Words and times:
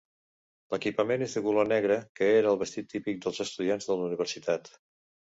L'equipament 0.75 1.25
és 1.25 1.35
de 1.39 1.43
color 1.47 1.67
negre, 1.71 1.97
que 2.19 2.29
era 2.37 2.53
el 2.53 2.57
vestit 2.61 2.87
típic 2.93 3.19
dels 3.25 3.43
estudiants 3.45 3.91
de 3.91 3.99
la 3.99 4.07
universitat. 4.07 4.73